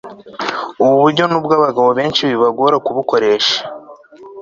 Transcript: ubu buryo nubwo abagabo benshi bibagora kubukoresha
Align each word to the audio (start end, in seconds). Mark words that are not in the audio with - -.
ubu 0.81 0.95
buryo 1.03 1.23
nubwo 1.27 1.53
abagabo 1.59 1.89
benshi 1.99 2.21
bibagora 2.31 2.75
kubukoresha 2.85 3.57